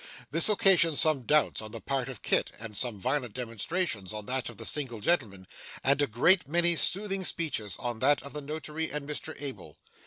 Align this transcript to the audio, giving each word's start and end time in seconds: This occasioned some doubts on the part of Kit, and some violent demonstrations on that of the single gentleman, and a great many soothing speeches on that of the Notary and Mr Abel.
This 0.31 0.49
occasioned 0.49 0.97
some 0.97 1.27
doubts 1.27 1.61
on 1.61 1.71
the 1.73 1.79
part 1.79 2.09
of 2.09 2.23
Kit, 2.23 2.51
and 2.59 2.75
some 2.75 2.97
violent 2.97 3.35
demonstrations 3.35 4.13
on 4.13 4.25
that 4.25 4.49
of 4.49 4.57
the 4.57 4.65
single 4.65 4.99
gentleman, 4.99 5.45
and 5.83 6.01
a 6.01 6.07
great 6.07 6.47
many 6.47 6.75
soothing 6.75 7.23
speeches 7.23 7.75
on 7.77 7.99
that 7.99 8.23
of 8.23 8.33
the 8.33 8.41
Notary 8.41 8.89
and 8.89 9.07
Mr 9.07 9.39
Abel. 9.39 9.77